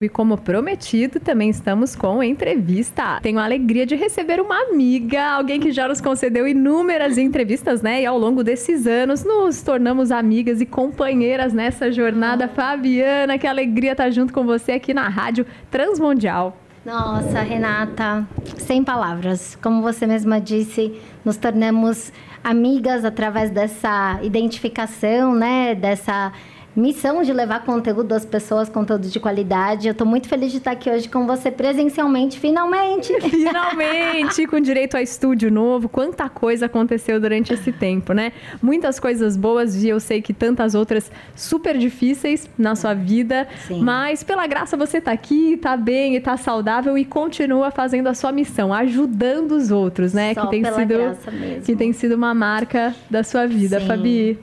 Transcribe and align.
E 0.00 0.08
como 0.08 0.38
prometido, 0.38 1.18
também 1.18 1.50
estamos 1.50 1.96
com 1.96 2.22
entrevista. 2.22 3.18
Tenho 3.20 3.40
a 3.40 3.44
alegria 3.44 3.84
de 3.84 3.96
receber 3.96 4.40
uma 4.40 4.56
amiga, 4.68 5.32
alguém 5.32 5.58
que 5.58 5.72
já 5.72 5.88
nos 5.88 6.00
concedeu 6.00 6.46
inúmeras 6.46 7.18
entrevistas, 7.18 7.82
né? 7.82 8.02
E 8.02 8.06
ao 8.06 8.16
longo 8.16 8.44
desses 8.44 8.86
anos 8.86 9.24
nos 9.24 9.60
tornamos 9.60 10.12
amigas 10.12 10.60
e 10.60 10.66
companheiras 10.66 11.52
nessa 11.52 11.90
jornada. 11.90 12.46
Fabiana, 12.46 13.38
que 13.38 13.46
alegria 13.48 13.90
estar 13.90 14.08
junto 14.10 14.32
com 14.32 14.44
você 14.44 14.70
aqui 14.70 14.94
na 14.94 15.08
Rádio 15.08 15.44
Transmundial. 15.68 16.56
Nossa, 16.86 17.40
Renata, 17.40 18.24
sem 18.56 18.84
palavras. 18.84 19.58
Como 19.60 19.82
você 19.82 20.06
mesma 20.06 20.40
disse, 20.40 20.96
nos 21.24 21.36
tornamos 21.36 22.12
amigas 22.44 23.04
através 23.04 23.50
dessa 23.50 24.20
identificação, 24.22 25.34
né? 25.34 25.74
Dessa 25.74 26.32
missão 26.78 27.22
de 27.22 27.32
levar 27.32 27.64
conteúdo 27.64 28.12
às 28.12 28.24
pessoas, 28.24 28.68
conteúdo 28.68 29.08
de 29.08 29.18
qualidade. 29.18 29.88
Eu 29.88 29.92
estou 29.92 30.06
muito 30.06 30.28
feliz 30.28 30.52
de 30.52 30.58
estar 30.58 30.70
aqui 30.70 30.88
hoje 30.88 31.08
com 31.08 31.26
você 31.26 31.50
presencialmente, 31.50 32.38
finalmente. 32.38 33.12
Finalmente, 33.48 34.46
com 34.46 34.60
direito 34.60 34.96
a 34.96 35.02
estúdio 35.02 35.50
novo. 35.50 35.88
Quanta 35.88 36.28
coisa 36.28 36.66
aconteceu 36.66 37.20
durante 37.20 37.52
esse 37.52 37.72
tempo, 37.72 38.12
né? 38.12 38.32
Muitas 38.62 39.00
coisas 39.00 39.36
boas 39.36 39.82
e 39.82 39.88
eu 39.88 39.98
sei 39.98 40.22
que 40.22 40.32
tantas 40.32 40.74
outras 40.74 41.10
super 41.34 41.76
difíceis 41.76 42.48
na 42.56 42.76
sua 42.76 42.94
vida. 42.94 43.48
Sim. 43.66 43.82
Mas 43.82 44.22
pela 44.22 44.46
graça 44.46 44.76
você 44.76 44.98
está 44.98 45.12
aqui, 45.12 45.54
está 45.54 45.76
bem, 45.76 46.14
está 46.16 46.36
saudável 46.36 46.96
e 46.96 47.04
continua 47.04 47.70
fazendo 47.70 48.08
a 48.08 48.14
sua 48.14 48.30
missão, 48.30 48.72
ajudando 48.72 49.52
os 49.52 49.70
outros, 49.70 50.12
né? 50.12 50.34
Só 50.34 50.46
que 50.46 50.50
tem 50.50 50.64
sido 50.64 51.64
que 51.64 51.76
tem 51.76 51.92
sido 51.92 52.14
uma 52.14 52.34
marca 52.34 52.94
da 53.10 53.24
sua 53.24 53.46
vida, 53.46 53.80
Sim. 53.80 53.86
Fabi. 53.86 54.38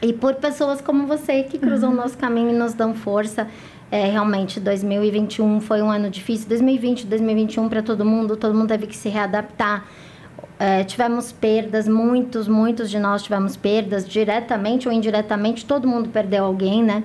E 0.00 0.12
por 0.12 0.34
pessoas 0.36 0.80
como 0.80 1.06
você 1.06 1.42
que 1.42 1.58
cruzam 1.58 1.90
o 1.90 1.92
uhum. 1.92 1.98
nosso 1.98 2.16
caminho 2.16 2.50
e 2.50 2.52
nos 2.52 2.74
dão 2.74 2.94
força. 2.94 3.48
É, 3.90 4.04
realmente, 4.10 4.60
2021 4.60 5.60
foi 5.60 5.82
um 5.82 5.90
ano 5.90 6.10
difícil. 6.10 6.48
2020, 6.48 7.06
2021 7.06 7.68
para 7.68 7.82
todo 7.82 8.04
mundo, 8.04 8.36
todo 8.36 8.54
mundo 8.54 8.68
teve 8.68 8.86
que 8.86 8.96
se 8.96 9.08
readaptar. 9.08 9.84
É, 10.58 10.84
tivemos 10.84 11.32
perdas, 11.32 11.88
muitos, 11.88 12.48
muitos 12.48 12.90
de 12.90 12.98
nós 12.98 13.22
tivemos 13.22 13.56
perdas, 13.56 14.08
diretamente 14.08 14.88
ou 14.88 14.94
indiretamente, 14.94 15.64
todo 15.64 15.86
mundo 15.86 16.08
perdeu 16.08 16.44
alguém, 16.44 16.82
né? 16.82 17.04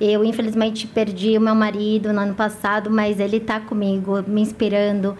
Eu, 0.00 0.24
infelizmente, 0.24 0.86
perdi 0.86 1.36
o 1.36 1.40
meu 1.40 1.54
marido 1.54 2.12
no 2.12 2.20
ano 2.20 2.34
passado, 2.34 2.90
mas 2.90 3.20
ele 3.20 3.36
está 3.36 3.60
comigo, 3.60 4.22
me 4.26 4.40
inspirando. 4.40 5.16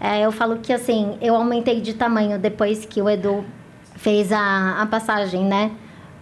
É, 0.00 0.24
eu 0.24 0.32
falo 0.32 0.58
que, 0.58 0.72
assim, 0.72 1.16
eu 1.20 1.34
aumentei 1.36 1.80
de 1.80 1.94
tamanho 1.94 2.38
depois 2.38 2.84
que 2.84 3.00
o 3.00 3.08
Edu 3.08 3.44
fez 3.96 4.32
a, 4.32 4.80
a 4.80 4.86
passagem, 4.86 5.44
né? 5.44 5.70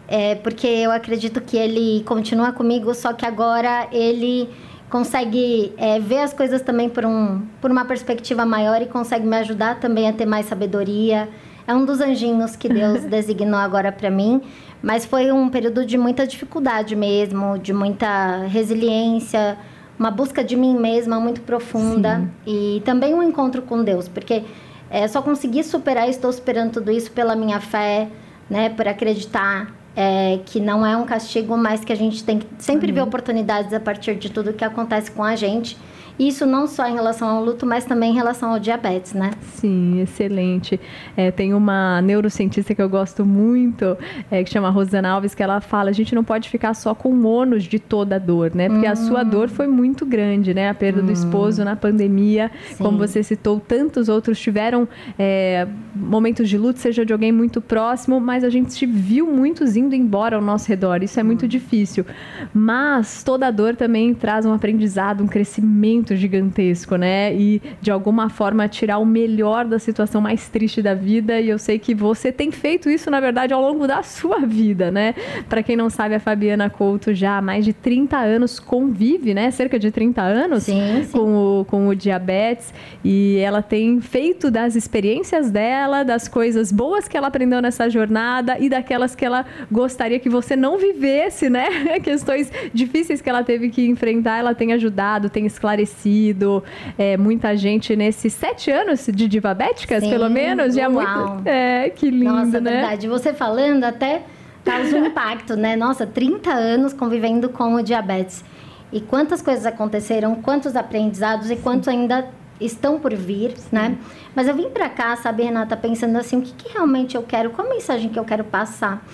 É, 0.09 0.35
porque 0.35 0.67
eu 0.67 0.91
acredito 0.91 1.41
que 1.41 1.57
ele 1.57 2.03
continua 2.05 2.53
comigo, 2.53 2.95
só 2.95 3.13
que 3.13 3.25
agora 3.25 3.89
ele 3.93 4.49
consegue 4.91 5.73
é, 5.79 5.99
ver 5.99 6.19
as 6.19 6.35
coisas 6.35 6.61
também 6.61 6.89
por, 6.89 7.07
um, 7.07 7.41
por 7.63 7.71
uma 7.71 7.85
perspectiva 7.85 8.45
maior 8.45 8.83
e 8.83 8.87
consegue 8.87 9.27
me 9.27 9.37
ajudar 9.39 9.81
também 9.81 10.07
a 10.07 10.13
ter 10.13 10.27
mais 10.27 10.45
sabedoria. 10.45 11.31
É 11.67 11.75
um 11.75 11.85
dos 11.87 12.01
anjinhos 12.01 12.57
que 12.57 12.69
Deus 12.69 13.05
designou 13.09 13.59
agora 13.59 13.91
para 13.91 14.11
mim, 14.11 14.43
mas 14.83 15.07
foi 15.07 15.33
um 15.33 15.49
período 15.49 15.87
de 15.87 15.97
muita 15.97 16.27
dificuldade 16.27 16.95
mesmo, 16.95 17.59
de 17.59 17.73
muita 17.73 18.45
resiliência, 18.49 19.57
uma 19.99 20.11
busca 20.11 20.45
de 20.45 20.57
mim 20.57 20.77
mesma 20.77 21.19
muito 21.19 21.41
profunda 21.41 22.29
Sim. 22.45 22.77
e 22.77 22.83
também 22.85 23.15
um 23.15 23.23
encontro 23.23 23.63
com 23.63 23.83
Deus, 23.83 24.09
porque 24.09 24.45
é, 24.91 25.09
só 25.09 25.23
consegui 25.23 25.65
superar, 25.65 26.09
estou 26.09 26.31
superando 26.31 26.73
tudo 26.73 26.91
isso 26.91 27.11
pela 27.13 27.35
minha 27.35 27.61
fé, 27.61 28.09
né, 28.51 28.69
por 28.69 28.87
acreditar 28.87 29.73
é, 29.95 30.41
que 30.47 30.59
não 30.61 30.85
é 30.85 30.97
um 30.97 31.05
castigo, 31.05 31.57
mas 31.57 31.85
que 31.85 31.93
a 31.93 31.97
gente 31.97 32.25
tem 32.25 32.39
que 32.39 32.47
sempre 32.59 32.89
uhum. 32.89 32.95
ver 32.95 33.01
oportunidades 33.03 33.73
a 33.73 33.81
partir 33.81 34.17
de 34.17 34.31
tudo 34.31 34.53
que 34.53 34.65
acontece 34.65 35.11
com 35.11 35.23
a 35.23 35.37
gente. 35.37 35.77
Isso 36.19 36.45
não 36.47 36.67
só 36.67 36.87
em 36.87 36.95
relação 36.95 37.29
ao 37.29 37.45
luto, 37.45 37.67
mas 37.67 37.85
também 37.85 38.11
em 38.11 38.15
relação 38.15 38.53
ao 38.53 38.59
diabetes, 38.59 39.13
né? 39.13 39.31
Sim, 39.55 40.01
excelente. 40.01 40.79
É, 41.17 41.31
tem 41.31 41.55
uma 41.55 42.01
neurocientista 42.03 42.75
que 42.75 42.83
eu 42.83 42.89
gosto 42.89 43.25
muito, 43.25 43.97
é, 44.31 44.45
que 44.45 44.51
chama 44.51 44.71
Rosana 44.71 45.11
Alves, 45.11 45.35
que 45.35 45.43
ela 45.43 45.61
fala: 45.61 45.91
a 45.91 45.93
gente 45.93 46.15
não 46.15 46.23
pode 46.23 46.49
ficar 46.49 46.75
só 46.75 46.95
com 46.95 47.11
o 47.11 47.27
ônus 47.27 47.65
de 47.65 47.79
toda 47.79 48.17
a 48.17 48.19
dor, 48.19 48.53
né? 48.55 48.69
Porque 48.69 48.87
hum. 48.87 48.91
a 48.91 48.97
sua 48.97 49.23
dor 49.23 49.49
foi 49.49 49.67
muito 49.67 50.05
grande, 50.05 50.53
né? 50.53 50.69
A 50.69 50.75
perda 50.75 51.03
hum. 51.03 51.07
do 51.07 51.13
esposo 51.13 51.65
na 51.65 51.77
pandemia, 51.77 52.51
Sim. 52.71 52.85
como 52.85 52.99
você 52.99 53.23
citou, 53.23 53.59
tantos 53.59 54.09
outros 54.09 54.39
tiveram 54.39 54.87
é, 55.19 55.67
momentos 55.95 56.49
de 56.49 56.59
luto, 56.59 56.79
seja 56.79 57.05
de 57.05 57.13
alguém 57.13 57.33
muito 57.33 57.61
próximo, 57.61 58.21
mas 58.21 58.45
a 58.45 58.51
gente 58.51 58.85
viu 58.87 59.27
muitos 59.27 59.77
indo 59.77 59.95
embora 59.95 60.37
ao 60.37 60.43
nosso 60.43 60.69
redor. 60.69 61.03
Isso 61.03 61.19
é 61.19 61.23
muito 61.23 61.47
hum. 61.47 61.49
difícil. 61.49 62.05
Mas 62.53 63.23
toda 63.23 63.51
dor 63.51 63.77
também 63.77 64.15
traz 64.15 64.45
um 64.45 64.53
aprendizado, 64.53 65.23
um 65.23 65.29
crescimento 65.29 66.02
gigantesco, 66.11 66.97
né? 66.97 67.35
E 67.35 67.63
de 67.81 67.91
alguma 67.91 68.29
forma 68.29 68.69
tirar 68.69 68.99
o 68.99 69.07
melhor 69.07 69.65
da 69.65 69.79
situação 69.79 70.21
mais 70.21 70.49
triste 70.49 70.83
da 70.83 70.95
vida. 70.95 71.41
E 71.41 71.49
eu 71.49 71.59
sei 71.59 71.79
que 71.79 71.95
você 71.95 72.33
tem 72.33 72.51
feito 72.51 72.91
isso, 72.91 73.11
na 73.11 73.21
verdade, 73.21 73.53
ao 73.53 73.61
longo 73.61 73.87
da 73.87 74.03
sua 74.03 74.41
vida, 74.41 74.91
né? 74.91 75.15
Para 75.49 75.63
quem 75.63 75.77
não 75.77 75.89
sabe, 75.89 76.15
a 76.15 76.21
Fabiana 76.21 76.69
Couto 76.69 77.15
já 77.15 77.39
há 77.39 77.43
mais 77.43 77.65
de 77.65 77.73
30 77.73 78.17
anos 78.17 78.59
convive, 78.59 79.35
né? 79.35 79.51
Cerca 79.51 79.79
de 79.79 79.91
30 79.91 80.23
anos 80.23 80.65
sim, 80.65 81.05
sim. 81.05 81.13
Com, 81.13 81.61
o, 81.61 81.65
com 81.65 81.89
o 81.89 81.95
diabetes. 81.95 82.73
E 83.05 83.39
ela 83.39 83.63
tem 83.63 84.01
feito 84.01 84.51
das 84.51 84.75
experiências 84.75 85.51
dela, 85.51 86.03
das 86.03 86.29
coisas 86.29 86.73
boas 86.73 87.07
que 87.09 87.17
ela 87.17 87.29
aprendeu 87.29 87.61
nessa 87.61 87.89
jornada 87.89 88.59
e 88.59 88.69
daquelas 88.69 89.15
que 89.15 89.25
ela 89.25 89.45
gostaria 89.71 90.19
que 90.19 90.29
você 90.29 90.57
não 90.57 90.79
vivesse, 90.79 91.49
né? 91.49 91.99
Questões 92.03 92.51
difíceis 92.73 93.21
que 93.21 93.29
ela 93.29 93.45
teve 93.45 93.71
que 93.71 93.87
enfrentar, 93.87 94.39
ela 94.39 94.55
tem 94.55 94.73
ajudado, 94.73 95.29
tem 95.29 95.47
esclarecido 95.47 95.92
conhecido, 95.93 96.63
é, 96.97 97.17
muita 97.17 97.57
gente 97.57 97.95
nesses 97.95 98.33
sete 98.33 98.71
anos 98.71 99.07
de 99.07 99.29
Divabéticas, 99.29 100.07
pelo 100.07 100.29
menos. 100.29 100.75
Já 100.75 100.89
uau. 100.89 101.35
muito. 101.35 101.49
É, 101.49 101.91
que 101.91 102.11
lindo, 102.11 102.33
Nossa, 102.33 102.61
né? 102.61 102.71
verdade. 102.73 103.09
Você 103.09 103.33
falando 103.33 103.85
até 103.85 104.23
causa 104.65 104.97
um 104.97 105.07
impacto, 105.07 105.57
né? 105.57 105.77
Nossa, 105.77 106.07
30 106.07 106.51
anos 106.51 106.93
convivendo 106.93 107.49
com 107.49 107.75
o 107.75 107.83
diabetes. 107.83 108.45
E 108.93 109.01
quantas 109.01 109.41
coisas 109.41 109.65
aconteceram, 109.65 110.35
quantos 110.37 110.77
aprendizados 110.77 111.51
e 111.51 111.57
quantos 111.57 111.89
ainda 111.89 112.29
estão 112.61 113.01
por 113.01 113.15
vir, 113.15 113.57
Sim. 113.57 113.69
né? 113.73 113.99
Mas 114.35 114.47
eu 114.47 114.55
vim 114.55 114.69
para 114.71 114.89
cá, 114.89 115.17
sabe, 115.17 115.43
Renata, 115.43 115.77
pensando 115.77 116.17
assim, 116.17 116.39
o 116.39 116.43
que, 116.43 116.53
que 116.53 116.73
realmente 116.73 117.17
eu 117.17 117.23
quero, 117.23 117.51
qual 117.51 117.67
a 117.67 117.71
mensagem 117.71 118.09
que 118.09 118.19
eu 118.19 118.25
quero 118.25 118.45
passar? 118.45 119.05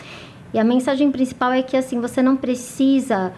E 0.52 0.58
a 0.58 0.64
mensagem 0.64 1.10
principal 1.10 1.52
é 1.52 1.62
que, 1.62 1.76
assim, 1.76 2.00
você 2.00 2.22
não 2.22 2.36
precisa 2.36 3.32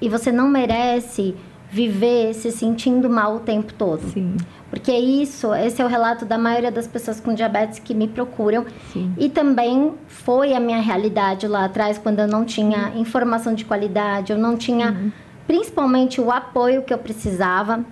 e 0.00 0.08
você 0.08 0.32
não 0.32 0.48
merece 0.48 1.34
viver 1.72 2.34
se 2.34 2.52
sentindo 2.52 3.08
mal 3.08 3.36
o 3.36 3.40
tempo 3.40 3.72
todo. 3.72 4.02
Sim. 4.10 4.36
Porque 4.68 4.92
isso, 4.92 5.54
esse 5.54 5.80
é 5.80 5.84
o 5.84 5.88
relato 5.88 6.26
da 6.26 6.36
maioria 6.36 6.70
das 6.70 6.86
pessoas 6.86 7.18
com 7.18 7.32
diabetes 7.32 7.78
que 7.78 7.94
me 7.94 8.06
procuram. 8.06 8.66
Sim. 8.92 9.14
E 9.16 9.30
também 9.30 9.94
foi 10.06 10.52
a 10.52 10.60
minha 10.60 10.80
realidade 10.80 11.48
lá 11.48 11.64
atrás, 11.64 11.96
quando 11.96 12.18
eu 12.18 12.28
não 12.28 12.44
tinha 12.44 12.92
informação 12.94 13.54
de 13.54 13.64
qualidade, 13.64 14.32
eu 14.32 14.38
não 14.38 14.54
tinha 14.54 14.90
uhum. 14.90 15.12
principalmente 15.46 16.20
o 16.20 16.30
apoio 16.30 16.82
que 16.82 16.92
eu 16.92 16.98
precisava. 16.98 17.82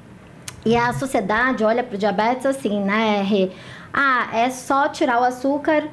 E 0.65 0.77
a 0.77 0.93
sociedade 0.93 1.65
olha 1.65 1.83
para 1.83 1.95
o 1.95 1.99
diabetes 1.99 2.45
assim, 2.45 2.81
né, 2.81 3.23
Rê? 3.23 3.51
Ah, 3.93 4.29
é 4.35 4.51
só 4.51 4.89
tirar 4.89 5.23
o 5.23 5.25
açúcar, 5.25 5.89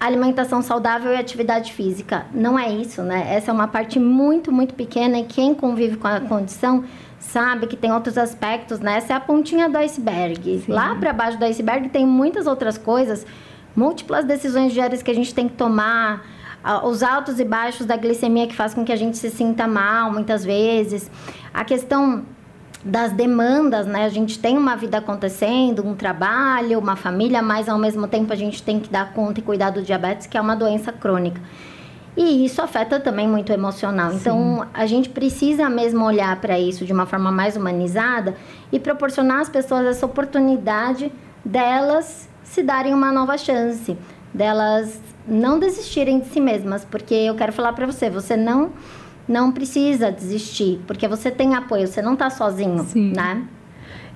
alimentação 0.00 0.62
saudável 0.62 1.12
e 1.12 1.16
atividade 1.16 1.72
física. 1.72 2.26
Não 2.34 2.58
é 2.58 2.72
isso, 2.72 3.02
né? 3.02 3.24
Essa 3.32 3.52
é 3.52 3.54
uma 3.54 3.68
parte 3.68 4.00
muito, 4.00 4.50
muito 4.50 4.74
pequena 4.74 5.18
e 5.18 5.24
quem 5.24 5.54
convive 5.54 5.96
com 5.96 6.08
a 6.08 6.20
condição 6.20 6.84
sabe 7.20 7.66
que 7.66 7.76
tem 7.76 7.92
outros 7.92 8.18
aspectos, 8.18 8.80
né? 8.80 8.96
Essa 8.96 9.12
é 9.12 9.16
a 9.16 9.20
pontinha 9.20 9.68
do 9.68 9.78
iceberg. 9.78 10.62
Sim. 10.64 10.72
Lá 10.72 10.96
para 10.96 11.12
baixo 11.12 11.38
do 11.38 11.44
iceberg 11.44 11.88
tem 11.90 12.04
muitas 12.04 12.46
outras 12.46 12.76
coisas, 12.76 13.24
múltiplas 13.76 14.24
decisões 14.24 14.72
diárias 14.72 15.02
que 15.02 15.10
a 15.10 15.14
gente 15.14 15.32
tem 15.32 15.46
que 15.46 15.54
tomar, 15.54 16.26
os 16.84 17.02
altos 17.02 17.38
e 17.38 17.44
baixos 17.44 17.86
da 17.86 17.96
glicemia 17.96 18.46
que 18.46 18.54
faz 18.54 18.74
com 18.74 18.84
que 18.84 18.92
a 18.92 18.96
gente 18.96 19.16
se 19.16 19.30
sinta 19.30 19.68
mal 19.68 20.10
muitas 20.10 20.44
vezes. 20.44 21.10
A 21.54 21.64
questão 21.64 22.24
das 22.82 23.12
demandas, 23.12 23.86
né? 23.86 24.06
A 24.06 24.08
gente 24.08 24.38
tem 24.38 24.56
uma 24.56 24.74
vida 24.74 24.98
acontecendo, 24.98 25.86
um 25.86 25.94
trabalho, 25.94 26.78
uma 26.78 26.96
família, 26.96 27.42
mas 27.42 27.68
ao 27.68 27.78
mesmo 27.78 28.08
tempo 28.08 28.32
a 28.32 28.36
gente 28.36 28.62
tem 28.62 28.80
que 28.80 28.88
dar 28.88 29.12
conta 29.12 29.40
e 29.40 29.42
cuidar 29.42 29.70
do 29.70 29.82
diabetes, 29.82 30.26
que 30.26 30.36
é 30.36 30.40
uma 30.40 30.56
doença 30.56 30.90
crônica. 30.90 31.40
E 32.16 32.44
isso 32.44 32.60
afeta 32.60 32.98
também 32.98 33.28
muito 33.28 33.50
o 33.50 33.52
emocional. 33.52 34.10
Sim. 34.10 34.16
Então, 34.16 34.66
a 34.74 34.86
gente 34.86 35.08
precisa 35.08 35.68
mesmo 35.68 36.04
olhar 36.04 36.40
para 36.40 36.58
isso 36.58 36.84
de 36.84 36.92
uma 36.92 37.06
forma 37.06 37.30
mais 37.30 37.56
humanizada 37.56 38.36
e 38.72 38.78
proporcionar 38.78 39.40
às 39.40 39.48
pessoas 39.48 39.86
essa 39.86 40.04
oportunidade 40.06 41.12
delas 41.44 42.28
se 42.42 42.62
darem 42.62 42.92
uma 42.92 43.12
nova 43.12 43.38
chance, 43.38 43.96
delas 44.34 45.00
não 45.26 45.58
desistirem 45.58 46.18
de 46.18 46.26
si 46.26 46.40
mesmas, 46.40 46.84
porque 46.84 47.14
eu 47.14 47.34
quero 47.36 47.52
falar 47.52 47.72
para 47.72 47.86
você, 47.86 48.10
você 48.10 48.36
não 48.36 48.72
não 49.28 49.52
precisa 49.52 50.10
desistir, 50.10 50.80
porque 50.88 51.06
você 51.06 51.30
tem 51.30 51.54
apoio, 51.54 51.86
você 51.86 52.02
não 52.02 52.14
está 52.14 52.28
sozinho, 52.28 52.82
Sim. 52.82 53.12
né? 53.14 53.44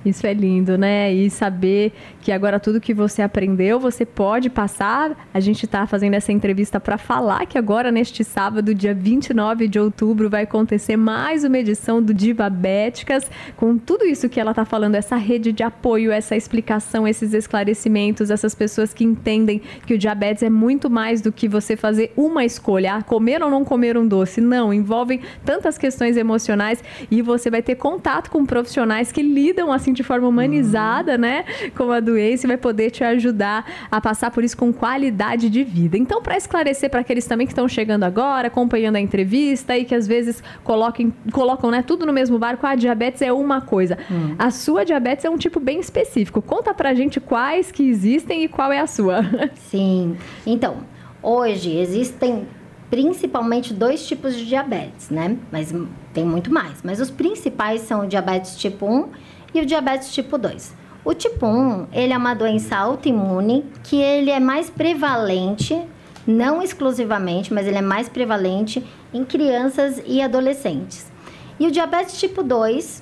Isso 0.05 0.27
é 0.27 0.33
lindo, 0.33 0.77
né? 0.77 1.11
E 1.11 1.31
saber 1.31 1.91
que 2.21 2.31
agora 2.31 2.59
tudo 2.59 2.79
que 2.79 2.93
você 2.93 3.23
aprendeu, 3.23 3.79
você 3.79 4.05
pode 4.05 4.51
passar. 4.51 5.27
A 5.33 5.39
gente 5.39 5.65
está 5.65 5.87
fazendo 5.87 6.13
essa 6.13 6.31
entrevista 6.31 6.79
para 6.79 6.95
falar 6.97 7.47
que 7.47 7.57
agora, 7.57 7.91
neste 7.91 8.23
sábado, 8.23 8.75
dia 8.75 8.93
29 8.93 9.67
de 9.67 9.79
outubro, 9.79 10.29
vai 10.29 10.43
acontecer 10.43 10.95
mais 10.95 11.43
uma 11.43 11.57
edição 11.57 12.03
do 12.03 12.13
Diabéticas, 12.13 13.29
com 13.57 13.77
tudo 13.79 14.05
isso 14.05 14.29
que 14.29 14.39
ela 14.39 14.51
está 14.51 14.63
falando, 14.63 14.93
essa 14.93 15.15
rede 15.15 15.51
de 15.51 15.63
apoio, 15.63 16.11
essa 16.11 16.35
explicação, 16.35 17.07
esses 17.07 17.33
esclarecimentos, 17.33 18.29
essas 18.29 18.53
pessoas 18.53 18.93
que 18.93 19.03
entendem 19.03 19.59
que 19.87 19.95
o 19.95 19.97
diabetes 19.97 20.43
é 20.43 20.49
muito 20.49 20.87
mais 20.87 21.19
do 21.19 21.31
que 21.31 21.47
você 21.47 21.75
fazer 21.75 22.13
uma 22.15 22.45
escolha, 22.45 22.95
ah, 22.95 23.01
comer 23.01 23.41
ou 23.41 23.49
não 23.49 23.65
comer 23.65 23.97
um 23.97 24.07
doce. 24.07 24.39
Não, 24.39 24.71
envolvem 24.71 25.21
tantas 25.43 25.79
questões 25.79 26.15
emocionais 26.15 26.83
e 27.09 27.23
você 27.23 27.49
vai 27.49 27.63
ter 27.63 27.75
contato 27.75 28.29
com 28.29 28.45
profissionais 28.45 29.11
que 29.11 29.23
lidam 29.23 29.71
assim 29.71 29.94
de 29.95 30.03
forma 30.03 30.27
humanizada, 30.27 31.13
uhum. 31.13 31.19
né, 31.19 31.45
com 31.75 31.91
a 31.91 31.99
doença 31.99 32.45
e 32.45 32.47
vai 32.47 32.57
poder 32.57 32.91
te 32.91 33.03
ajudar 33.03 33.65
a 33.89 33.99
passar 33.99 34.31
por 34.31 34.43
isso 34.43 34.55
com 34.57 34.71
qualidade 34.71 35.49
de 35.49 35.63
vida. 35.63 35.97
Então, 35.97 36.21
para 36.21 36.37
esclarecer 36.37 36.89
para 36.89 37.01
aqueles 37.01 37.25
também 37.25 37.47
que 37.47 37.53
estão 37.53 37.67
chegando 37.67 38.03
agora, 38.03 38.47
acompanhando 38.47 38.97
a 38.97 38.99
entrevista 38.99 39.77
e 39.77 39.85
que 39.85 39.95
às 39.95 40.07
vezes 40.07 40.43
coloquem, 40.63 41.13
colocam 41.31 41.71
né, 41.71 41.81
tudo 41.81 42.05
no 42.05 42.13
mesmo 42.13 42.37
barco, 42.37 42.65
a 42.67 42.75
diabetes 42.75 43.21
é 43.21 43.31
uma 43.31 43.61
coisa. 43.61 43.97
Hum. 44.11 44.35
A 44.37 44.51
sua 44.51 44.83
diabetes 44.83 45.25
é 45.25 45.29
um 45.29 45.37
tipo 45.37 45.59
bem 45.59 45.79
específico. 45.79 46.41
Conta 46.41 46.73
pra 46.73 46.93
gente 46.93 47.19
quais 47.19 47.71
que 47.71 47.87
existem 47.87 48.43
e 48.43 48.47
qual 48.47 48.71
é 48.71 48.79
a 48.79 48.87
sua. 48.87 49.21
Sim. 49.55 50.17
Então, 50.45 50.77
hoje 51.21 51.75
existem 51.77 52.45
principalmente 52.89 53.73
dois 53.73 54.07
tipos 54.07 54.35
de 54.35 54.45
diabetes, 54.45 55.09
né? 55.09 55.37
Mas 55.51 55.73
tem 56.13 56.23
muito 56.23 56.51
mais. 56.51 56.81
Mas 56.83 56.99
os 56.99 57.09
principais 57.09 57.81
são 57.81 58.05
o 58.05 58.07
diabetes 58.07 58.55
tipo 58.55 58.85
1 58.85 59.09
e 59.55 59.61
o 59.61 59.65
diabetes 59.65 60.13
tipo 60.13 60.37
2. 60.37 60.73
O 61.05 61.13
tipo 61.13 61.45
1, 61.45 61.87
ele 61.93 62.11
é 62.11 62.17
uma 62.17 62.33
doença 62.33 62.75
autoimune 62.75 63.63
que 63.83 63.95
ele 63.95 64.29
é 64.29 64.39
mais 64.39 64.69
prevalente, 64.69 65.81
não 66.27 66.61
exclusivamente, 66.61 67.53
mas 67.53 67.65
ele 67.65 67.77
é 67.77 67.81
mais 67.81 68.09
prevalente 68.09 68.85
em 69.13 69.23
crianças 69.23 70.01
e 70.05 70.21
adolescentes. 70.21 71.09
E 71.57 71.67
o 71.67 71.71
diabetes 71.71 72.19
tipo 72.19 72.43
2, 72.43 73.01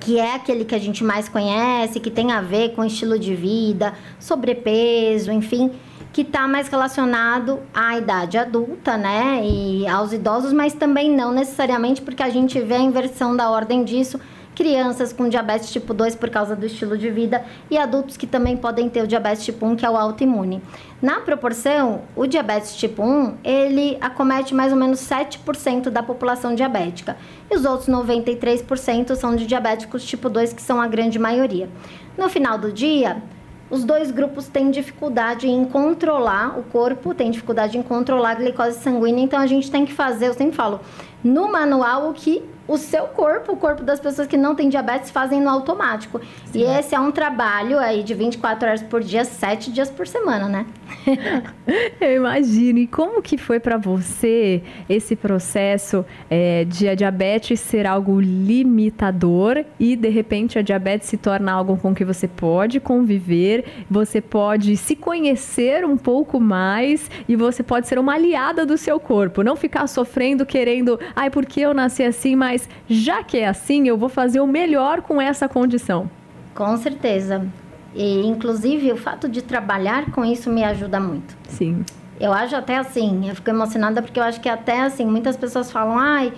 que 0.00 0.18
é 0.18 0.34
aquele 0.34 0.64
que 0.64 0.74
a 0.74 0.78
gente 0.78 1.04
mais 1.04 1.28
conhece, 1.28 2.00
que 2.00 2.10
tem 2.10 2.32
a 2.32 2.40
ver 2.40 2.70
com 2.70 2.84
estilo 2.84 3.16
de 3.16 3.34
vida, 3.34 3.94
sobrepeso, 4.18 5.30
enfim, 5.30 5.70
que 6.12 6.22
está 6.22 6.48
mais 6.48 6.68
relacionado 6.68 7.60
à 7.72 7.96
idade 7.96 8.38
adulta, 8.38 8.96
né, 8.96 9.40
e 9.44 9.86
aos 9.86 10.12
idosos, 10.12 10.52
mas 10.52 10.72
também 10.72 11.10
não 11.10 11.32
necessariamente 11.32 12.02
porque 12.02 12.22
a 12.22 12.30
gente 12.30 12.58
vê 12.60 12.74
a 12.74 12.80
inversão 12.80 13.36
da 13.36 13.50
ordem 13.50 13.84
disso 13.84 14.18
crianças 14.54 15.12
com 15.12 15.28
diabetes 15.28 15.70
tipo 15.70 15.92
2 15.92 16.14
por 16.14 16.30
causa 16.30 16.54
do 16.54 16.64
estilo 16.66 16.96
de 16.96 17.10
vida 17.10 17.44
e 17.70 17.76
adultos 17.76 18.16
que 18.16 18.26
também 18.26 18.56
podem 18.56 18.88
ter 18.88 19.02
o 19.02 19.06
diabetes 19.06 19.44
tipo 19.44 19.66
1, 19.66 19.76
que 19.76 19.86
é 19.86 19.90
o 19.90 19.96
autoimune. 19.96 20.62
Na 21.02 21.20
proporção, 21.20 22.02
o 22.16 22.26
diabetes 22.26 22.76
tipo 22.76 23.02
1, 23.02 23.38
ele 23.44 23.98
acomete 24.00 24.54
mais 24.54 24.72
ou 24.72 24.78
menos 24.78 25.00
7% 25.00 25.90
da 25.90 26.02
população 26.02 26.54
diabética. 26.54 27.16
E 27.50 27.54
os 27.54 27.64
outros 27.64 27.88
93% 27.88 29.14
são 29.14 29.36
de 29.36 29.46
diabéticos 29.46 30.04
tipo 30.04 30.30
2, 30.30 30.52
que 30.52 30.62
são 30.62 30.80
a 30.80 30.86
grande 30.86 31.18
maioria. 31.18 31.68
No 32.16 32.28
final 32.28 32.56
do 32.56 32.72
dia, 32.72 33.22
os 33.70 33.82
dois 33.82 34.10
grupos 34.10 34.46
têm 34.46 34.70
dificuldade 34.70 35.48
em 35.48 35.64
controlar 35.64 36.58
o 36.58 36.62
corpo, 36.62 37.14
tem 37.14 37.30
dificuldade 37.30 37.76
em 37.76 37.82
controlar 37.82 38.30
a 38.30 38.34
glicose 38.34 38.78
sanguínea, 38.78 39.24
então 39.24 39.40
a 39.40 39.46
gente 39.46 39.70
tem 39.70 39.84
que 39.84 39.92
fazer, 39.92 40.28
eu 40.28 40.34
sempre 40.34 40.54
falo, 40.54 40.80
no 41.22 41.50
manual 41.50 42.10
o 42.10 42.12
que 42.12 42.42
o 42.66 42.76
seu 42.78 43.04
corpo, 43.04 43.52
o 43.52 43.56
corpo 43.56 43.82
das 43.82 44.00
pessoas 44.00 44.26
que 44.26 44.36
não 44.36 44.54
têm 44.54 44.68
diabetes 44.68 45.10
fazem 45.10 45.40
no 45.40 45.50
automático. 45.50 46.20
Sim. 46.46 46.60
E 46.60 46.62
esse 46.64 46.94
é 46.94 47.00
um 47.00 47.10
trabalho 47.10 47.78
aí 47.78 48.02
de 48.02 48.14
24 48.14 48.68
horas 48.68 48.82
por 48.82 49.02
dia, 49.02 49.24
7 49.24 49.70
dias 49.70 49.90
por 49.90 50.06
semana, 50.06 50.48
né? 50.48 50.66
Eu 52.00 52.16
imagino. 52.16 52.78
E 52.78 52.86
como 52.86 53.20
que 53.20 53.36
foi 53.36 53.60
para 53.60 53.76
você 53.76 54.62
esse 54.88 55.14
processo 55.14 56.04
é, 56.30 56.64
de 56.64 56.88
a 56.88 56.94
diabetes 56.94 57.60
ser 57.60 57.86
algo 57.86 58.20
limitador 58.20 59.64
e 59.78 59.96
de 59.96 60.08
repente 60.08 60.58
a 60.58 60.62
diabetes 60.62 61.08
se 61.08 61.16
torna 61.16 61.52
algo 61.52 61.76
com 61.76 61.94
que 61.94 62.04
você 62.04 62.26
pode 62.26 62.80
conviver, 62.80 63.64
você 63.90 64.20
pode 64.20 64.76
se 64.76 64.96
conhecer 64.96 65.84
um 65.84 65.96
pouco 65.96 66.40
mais 66.40 67.10
e 67.28 67.36
você 67.36 67.62
pode 67.62 67.86
ser 67.86 67.98
uma 67.98 68.14
aliada 68.14 68.64
do 68.64 68.78
seu 68.78 68.98
corpo, 68.98 69.42
não 69.42 69.56
ficar 69.56 69.86
sofrendo 69.86 70.46
querendo, 70.46 70.98
ai, 71.14 71.30
porque 71.30 71.60
eu 71.60 71.74
nasci 71.74 72.02
assim, 72.02 72.34
mas 72.36 72.53
mas 72.54 72.68
já 72.88 73.22
que 73.22 73.38
é 73.38 73.48
assim, 73.48 73.88
eu 73.88 73.98
vou 73.98 74.08
fazer 74.08 74.40
o 74.40 74.46
melhor 74.46 75.02
com 75.02 75.20
essa 75.20 75.48
condição. 75.48 76.08
Com 76.54 76.76
certeza. 76.76 77.46
E, 77.94 78.24
inclusive, 78.26 78.92
o 78.92 78.96
fato 78.96 79.28
de 79.28 79.42
trabalhar 79.42 80.12
com 80.12 80.24
isso 80.24 80.50
me 80.50 80.62
ajuda 80.62 81.00
muito. 81.00 81.36
Sim. 81.48 81.84
Eu 82.20 82.32
acho 82.32 82.54
até 82.54 82.76
assim, 82.76 83.28
eu 83.28 83.34
fico 83.34 83.50
emocionada 83.50 84.00
porque 84.00 84.20
eu 84.20 84.22
acho 84.22 84.40
que 84.40 84.48
até 84.48 84.82
assim, 84.82 85.04
muitas 85.04 85.36
pessoas 85.36 85.70
falam, 85.70 85.98
ai, 85.98 86.32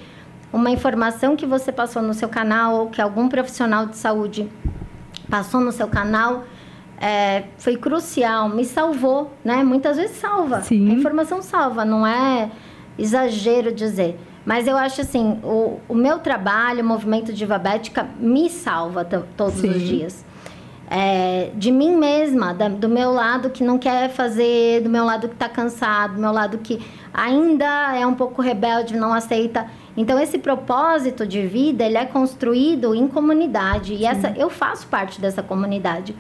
uma 0.50 0.70
informação 0.70 1.36
que 1.36 1.44
você 1.44 1.70
passou 1.70 2.00
no 2.00 2.14
seu 2.14 2.30
canal 2.30 2.76
ou 2.76 2.86
que 2.88 3.00
algum 3.00 3.28
profissional 3.28 3.84
de 3.84 3.96
saúde 3.96 4.48
passou 5.28 5.60
no 5.60 5.70
seu 5.70 5.86
canal 5.86 6.44
é, 6.98 7.44
foi 7.58 7.76
crucial, 7.76 8.48
me 8.48 8.64
salvou, 8.64 9.34
né? 9.44 9.62
Muitas 9.62 9.98
vezes 9.98 10.16
salva. 10.16 10.62
Sim. 10.62 10.90
A 10.90 10.94
informação 10.94 11.42
salva, 11.42 11.84
não 11.84 12.06
é 12.06 12.50
exagero 12.98 13.70
dizer. 13.70 14.18
Mas 14.46 14.68
eu 14.68 14.76
acho 14.76 15.00
assim, 15.00 15.40
o, 15.42 15.80
o 15.88 15.94
meu 15.94 16.20
trabalho, 16.20 16.80
o 16.80 16.86
movimento 16.86 17.32
Bética, 17.60 18.08
me 18.20 18.48
salva 18.48 19.04
todos 19.36 19.60
Sim. 19.60 19.70
os 19.70 19.82
dias. 19.82 20.24
É, 20.88 21.50
de 21.56 21.72
mim 21.72 21.96
mesma, 21.96 22.54
da, 22.54 22.68
do 22.68 22.88
meu 22.88 23.10
lado 23.10 23.50
que 23.50 23.64
não 23.64 23.76
quer 23.76 24.08
fazer, 24.08 24.82
do 24.82 24.88
meu 24.88 25.04
lado 25.04 25.26
que 25.26 25.34
está 25.34 25.48
cansado, 25.48 26.14
do 26.14 26.20
meu 26.20 26.30
lado 26.30 26.58
que 26.58 26.80
ainda 27.12 27.96
é 27.96 28.06
um 28.06 28.14
pouco 28.14 28.40
rebelde, 28.40 28.96
não 28.96 29.12
aceita. 29.12 29.66
Então 29.96 30.16
esse 30.16 30.38
propósito 30.38 31.26
de 31.26 31.44
vida 31.44 31.84
ele 31.84 31.96
é 31.96 32.04
construído 32.04 32.94
em 32.94 33.08
comunidade 33.08 33.94
e 33.94 34.06
essa 34.06 34.32
eu 34.36 34.48
faço 34.48 34.86
parte 34.86 35.20
dessa 35.20 35.42
comunidade. 35.42 36.14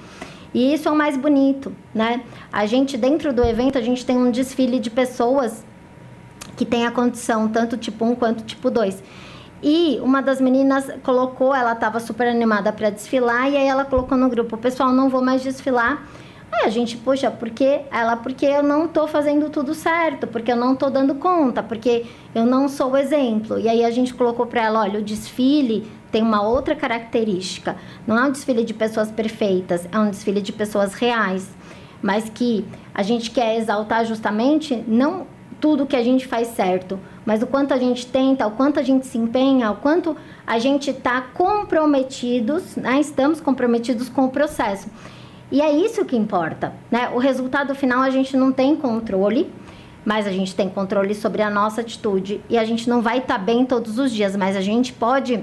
E 0.52 0.74
isso 0.74 0.88
é 0.88 0.90
o 0.90 0.96
mais 0.96 1.16
bonito, 1.16 1.72
né? 1.94 2.22
A 2.52 2.66
gente 2.66 2.96
dentro 2.96 3.32
do 3.32 3.44
evento 3.44 3.78
a 3.78 3.80
gente 3.80 4.04
tem 4.04 4.16
um 4.16 4.32
desfile 4.32 4.80
de 4.80 4.90
pessoas 4.90 5.64
que 6.56 6.64
tem 6.64 6.86
a 6.86 6.90
condição 6.90 7.48
tanto 7.48 7.76
tipo 7.76 8.04
1 8.04 8.14
quanto 8.14 8.44
tipo 8.44 8.70
2. 8.70 9.02
E 9.62 9.98
uma 10.02 10.20
das 10.20 10.40
meninas 10.40 10.88
colocou, 11.02 11.54
ela 11.54 11.72
estava 11.72 11.98
super 11.98 12.28
animada 12.28 12.72
para 12.72 12.90
desfilar, 12.90 13.50
e 13.50 13.56
aí 13.56 13.66
ela 13.66 13.84
colocou 13.84 14.16
no 14.16 14.28
grupo: 14.28 14.56
Pessoal, 14.56 14.92
não 14.92 15.08
vou 15.08 15.22
mais 15.22 15.42
desfilar. 15.42 16.04
Aí 16.52 16.66
a 16.66 16.68
gente, 16.68 16.96
puxa, 16.96 17.30
porque 17.30 17.80
ela, 17.90 18.16
porque 18.16 18.46
eu 18.46 18.62
não 18.62 18.86
tô 18.86 19.06
fazendo 19.08 19.50
tudo 19.50 19.74
certo, 19.74 20.26
porque 20.26 20.52
eu 20.52 20.56
não 20.56 20.76
tô 20.76 20.88
dando 20.88 21.14
conta, 21.16 21.62
porque 21.62 22.06
eu 22.34 22.46
não 22.46 22.68
sou 22.68 22.92
o 22.92 22.96
exemplo. 22.96 23.58
E 23.58 23.68
aí 23.68 23.84
a 23.84 23.90
gente 23.90 24.14
colocou 24.14 24.46
para 24.46 24.62
ela: 24.62 24.80
olha, 24.80 25.00
o 25.00 25.02
desfile 25.02 25.90
tem 26.12 26.22
uma 26.22 26.42
outra 26.42 26.74
característica. 26.74 27.76
Não 28.06 28.16
é 28.16 28.24
um 28.24 28.30
desfile 28.30 28.64
de 28.64 28.72
pessoas 28.72 29.10
perfeitas, 29.10 29.88
é 29.90 29.98
um 29.98 30.10
desfile 30.10 30.40
de 30.40 30.52
pessoas 30.52 30.94
reais, 30.94 31.48
mas 32.02 32.28
que 32.28 32.64
a 32.94 33.02
gente 33.02 33.30
quer 33.30 33.56
exaltar 33.56 34.04
justamente 34.04 34.84
não 34.86 35.26
tudo 35.60 35.86
que 35.86 35.96
a 35.96 36.02
gente 36.02 36.26
faz 36.26 36.48
certo, 36.48 36.98
mas 37.24 37.42
o 37.42 37.46
quanto 37.46 37.72
a 37.72 37.76
gente 37.76 38.06
tenta, 38.06 38.46
o 38.46 38.52
quanto 38.52 38.78
a 38.78 38.82
gente 38.82 39.06
se 39.06 39.18
empenha, 39.18 39.70
o 39.70 39.76
quanto 39.76 40.16
a 40.46 40.58
gente 40.58 40.90
está 40.90 41.20
comprometidos, 41.20 42.76
né? 42.76 43.00
estamos 43.00 43.40
comprometidos 43.40 44.08
com 44.08 44.26
o 44.26 44.30
processo. 44.30 44.88
E 45.50 45.60
é 45.60 45.70
isso 45.70 46.04
que 46.04 46.16
importa, 46.16 46.72
né? 46.90 47.08
O 47.14 47.18
resultado 47.18 47.74
final 47.74 48.02
a 48.02 48.10
gente 48.10 48.36
não 48.36 48.50
tem 48.50 48.74
controle, 48.74 49.52
mas 50.04 50.26
a 50.26 50.32
gente 50.32 50.54
tem 50.54 50.68
controle 50.68 51.14
sobre 51.14 51.40
a 51.40 51.48
nossa 51.48 51.80
atitude 51.80 52.40
e 52.48 52.58
a 52.58 52.64
gente 52.64 52.88
não 52.88 53.00
vai 53.00 53.18
estar 53.18 53.38
tá 53.38 53.44
bem 53.44 53.64
todos 53.64 53.98
os 53.98 54.10
dias, 54.12 54.36
mas 54.36 54.56
a 54.56 54.60
gente 54.60 54.92
pode 54.92 55.42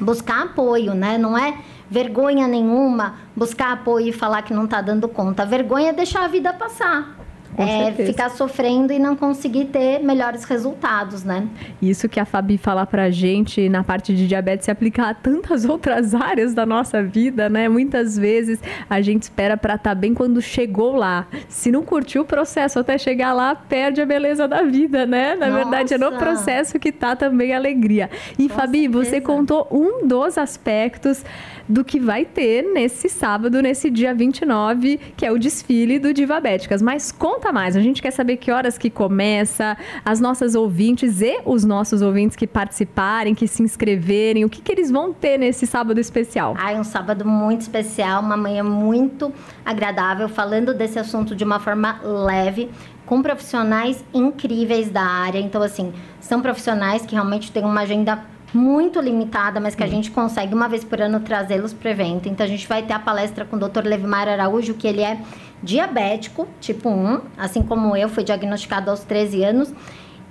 buscar 0.00 0.42
apoio, 0.42 0.94
né? 0.94 1.18
Não 1.18 1.36
é 1.36 1.58
vergonha 1.90 2.48
nenhuma 2.48 3.16
buscar 3.34 3.72
apoio 3.72 4.08
e 4.08 4.12
falar 4.12 4.42
que 4.42 4.54
não 4.54 4.64
está 4.64 4.80
dando 4.80 5.06
conta. 5.06 5.42
A 5.42 5.46
vergonha 5.46 5.90
é 5.90 5.92
deixar 5.92 6.24
a 6.24 6.28
vida 6.28 6.52
passar 6.52 7.15
é, 7.56 7.92
ficar 7.92 8.30
sofrendo 8.30 8.92
e 8.92 8.98
não 8.98 9.16
conseguir 9.16 9.66
ter 9.66 10.00
melhores 10.00 10.44
resultados, 10.44 11.24
né? 11.24 11.48
Isso 11.80 12.08
que 12.08 12.20
a 12.20 12.24
Fabi 12.24 12.58
fala 12.58 12.86
pra 12.86 13.10
gente 13.10 13.68
na 13.68 13.82
parte 13.82 14.14
de 14.14 14.28
diabetes 14.28 14.66
se 14.66 14.70
aplica 14.70 15.08
a 15.08 15.14
tantas 15.14 15.64
outras 15.68 16.14
áreas 16.14 16.54
da 16.54 16.66
nossa 16.66 17.02
vida, 17.02 17.48
né? 17.48 17.68
Muitas 17.68 18.16
vezes 18.18 18.60
a 18.88 19.00
gente 19.00 19.22
espera 19.22 19.56
para 19.56 19.74
estar 19.74 19.90
tá 19.90 19.94
bem 19.94 20.12
quando 20.12 20.40
chegou 20.42 20.96
lá. 20.96 21.26
Se 21.48 21.70
não 21.70 21.82
curtiu 21.82 22.22
o 22.22 22.24
processo 22.24 22.78
até 22.78 22.98
chegar 22.98 23.32
lá, 23.32 23.54
perde 23.54 24.00
a 24.00 24.06
beleza 24.06 24.46
da 24.46 24.62
vida, 24.62 25.06
né? 25.06 25.34
Na 25.34 25.48
nossa. 25.48 25.62
verdade, 25.62 25.94
é 25.94 25.98
no 25.98 26.12
processo 26.12 26.78
que 26.78 26.92
tá 26.92 27.16
também 27.16 27.52
a 27.52 27.56
alegria. 27.56 28.10
E 28.38 28.48
Com 28.48 28.54
Fabi, 28.54 28.82
certeza. 28.82 29.04
você 29.04 29.20
contou 29.20 29.66
um 29.70 30.06
dos 30.06 30.36
aspectos 30.38 31.24
do 31.68 31.84
que 31.84 31.98
vai 31.98 32.24
ter 32.24 32.62
nesse 32.62 33.08
sábado, 33.08 33.60
nesse 33.60 33.90
dia 33.90 34.14
29, 34.14 35.00
que 35.16 35.26
é 35.26 35.32
o 35.32 35.38
desfile 35.38 35.98
do 35.98 36.12
Divabéticas. 36.12 36.80
Mas 36.80 37.10
conta 37.10 37.45
conta 37.46 37.52
mais. 37.52 37.76
A 37.76 37.80
gente 37.80 38.02
quer 38.02 38.10
saber 38.10 38.36
que 38.36 38.50
horas 38.50 38.76
que 38.76 38.90
começa, 38.90 39.76
as 40.04 40.20
nossas 40.20 40.54
ouvintes 40.54 41.20
e 41.20 41.40
os 41.44 41.64
nossos 41.64 42.02
ouvintes 42.02 42.36
que 42.36 42.46
participarem, 42.46 43.34
que 43.34 43.46
se 43.46 43.62
inscreverem, 43.62 44.44
o 44.44 44.48
que, 44.48 44.60
que 44.60 44.72
eles 44.72 44.90
vão 44.90 45.12
ter 45.12 45.38
nesse 45.38 45.66
sábado 45.66 46.00
especial. 46.00 46.54
Ah, 46.58 46.72
é 46.72 46.80
um 46.80 46.84
sábado 46.84 47.24
muito 47.24 47.62
especial, 47.62 48.22
uma 48.22 48.36
manhã 48.36 48.64
muito 48.64 49.32
agradável, 49.64 50.28
falando 50.28 50.74
desse 50.74 50.98
assunto 50.98 51.36
de 51.36 51.44
uma 51.44 51.60
forma 51.60 52.00
leve, 52.02 52.70
com 53.04 53.22
profissionais 53.22 54.04
incríveis 54.12 54.90
da 54.90 55.02
área. 55.02 55.38
Então, 55.38 55.62
assim, 55.62 55.92
são 56.20 56.40
profissionais 56.42 57.06
que 57.06 57.14
realmente 57.14 57.52
têm 57.52 57.64
uma 57.64 57.82
agenda 57.82 58.20
muito 58.52 59.00
limitada, 59.00 59.60
mas 59.60 59.74
que 59.74 59.82
a 59.82 59.86
gente 59.86 60.10
consegue 60.10 60.54
uma 60.54 60.68
vez 60.68 60.82
por 60.82 61.00
ano 61.00 61.20
trazê-los 61.20 61.72
para 61.72 61.88
o 61.88 61.90
evento. 61.90 62.28
Então 62.28 62.44
a 62.44 62.48
gente 62.48 62.66
vai 62.66 62.82
ter 62.82 62.94
a 62.94 62.98
palestra 62.98 63.44
com 63.44 63.56
o 63.56 63.58
Dr. 63.58 63.84
Levimar 63.84 64.28
Araújo, 64.28 64.74
que 64.74 64.86
ele 64.86 65.02
é 65.02 65.18
diabético, 65.62 66.46
tipo 66.60 66.88
1, 66.88 67.20
assim 67.36 67.62
como 67.62 67.96
eu, 67.96 68.08
fui 68.08 68.24
diagnosticado 68.24 68.90
aos 68.90 69.00
13 69.00 69.42
anos. 69.44 69.72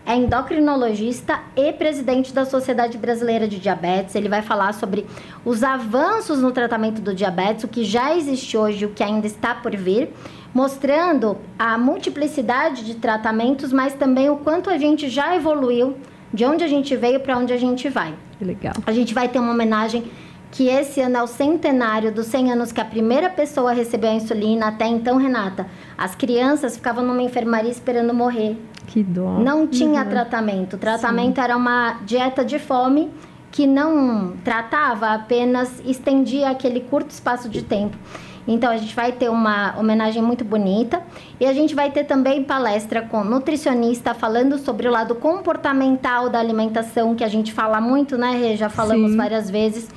É 0.05 0.15
endocrinologista 0.15 1.39
e 1.55 1.73
presidente 1.73 2.31
da 2.31 2.45
Sociedade 2.45 2.95
Brasileira 2.95 3.47
de 3.47 3.59
Diabetes. 3.59 4.13
Ele 4.13 4.29
vai 4.29 4.43
falar 4.43 4.73
sobre 4.75 5.03
os 5.43 5.63
avanços 5.63 6.39
no 6.39 6.51
tratamento 6.51 7.01
do 7.01 7.13
diabetes, 7.13 7.63
o 7.63 7.67
que 7.67 7.83
já 7.83 8.15
existe 8.15 8.55
hoje 8.55 8.83
e 8.83 8.85
o 8.85 8.91
que 8.91 9.03
ainda 9.03 9.25
está 9.25 9.55
por 9.55 9.75
vir, 9.75 10.09
mostrando 10.53 11.37
a 11.57 11.75
multiplicidade 11.75 12.85
de 12.85 12.95
tratamentos, 12.95 13.73
mas 13.73 13.95
também 13.95 14.29
o 14.29 14.37
quanto 14.37 14.69
a 14.69 14.77
gente 14.77 15.09
já 15.09 15.35
evoluiu 15.35 15.97
de 16.31 16.45
onde 16.45 16.63
a 16.63 16.67
gente 16.67 16.95
veio 16.95 17.19
para 17.19 17.35
onde 17.37 17.51
a 17.51 17.57
gente 17.57 17.89
vai. 17.89 18.13
Legal. 18.39 18.73
A 18.85 18.91
gente 18.91 19.13
vai 19.13 19.27
ter 19.27 19.39
uma 19.39 19.53
homenagem 19.53 20.03
que 20.55 20.69
esse 20.69 21.01
ano 21.01 21.17
é 21.17 21.21
o 21.21 21.27
centenário 21.27 22.13
dos 22.13 22.27
100 22.27 22.53
anos 22.53 22.71
que 22.71 22.79
a 22.79 22.85
primeira 22.85 23.29
pessoa 23.29 23.73
recebeu 23.73 24.09
a 24.09 24.13
insulina. 24.13 24.69
Até 24.69 24.87
então, 24.87 25.17
Renata, 25.17 25.67
as 25.97 26.15
crianças 26.15 26.77
ficavam 26.77 27.03
numa 27.03 27.21
enfermaria 27.21 27.69
esperando 27.69 28.13
morrer. 28.13 28.57
Que 28.87 29.03
dó. 29.03 29.37
Não 29.37 29.67
tinha 29.67 30.01
uhum. 30.01 30.09
tratamento. 30.09 30.77
O 30.77 30.79
tratamento 30.79 31.35
Sim. 31.35 31.41
era 31.41 31.57
uma 31.57 31.99
dieta 32.05 32.45
de 32.45 32.57
fome 32.57 33.11
que 33.51 33.67
não 33.67 34.37
tratava, 34.45 35.09
apenas 35.09 35.81
estendia 35.85 36.51
aquele 36.51 36.79
curto 36.79 37.09
espaço 37.09 37.49
de 37.49 37.61
tempo. 37.61 37.97
Então 38.47 38.71
a 38.71 38.77
gente 38.77 38.95
vai 38.95 39.11
ter 39.11 39.29
uma 39.29 39.77
homenagem 39.77 40.21
muito 40.21 40.45
bonita 40.45 41.01
e 41.37 41.45
a 41.45 41.51
gente 41.51 41.75
vai 41.75 41.91
ter 41.91 42.05
também 42.05 42.43
palestra 42.43 43.01
com 43.01 43.25
nutricionista 43.25 44.13
falando 44.13 44.57
sobre 44.57 44.87
o 44.87 44.91
lado 44.91 45.15
comportamental 45.15 46.29
da 46.29 46.39
alimentação 46.39 47.13
que 47.13 47.25
a 47.25 47.27
gente 47.27 47.51
fala 47.51 47.81
muito, 47.81 48.17
né, 48.17 48.37
Rê? 48.39 48.55
Já 48.55 48.69
falamos 48.69 49.11
Sim. 49.11 49.17
várias 49.17 49.49
vezes. 49.49 49.89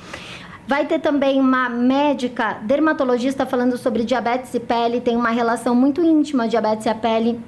Vai 0.69 0.85
ter 0.85 0.99
também 0.99 1.39
uma 1.39 1.67
médica 1.67 2.59
dermatologista 2.61 3.43
falando 3.43 3.75
sobre 3.75 4.03
diabetes 4.03 4.53
e 4.53 4.59
pele, 4.59 5.01
tem 5.01 5.17
uma 5.17 5.31
relação 5.31 5.73
muito 5.73 5.99
íntima 6.03 6.47
diabetes 6.47 6.85
e 6.85 6.89
a 6.89 6.93
pele. 6.93 7.41